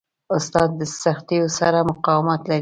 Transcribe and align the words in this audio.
استاد 0.35 0.69
د 0.79 0.81
سختیو 1.01 1.45
سره 1.59 1.79
مقاومت 1.89 2.41
لري. 2.49 2.59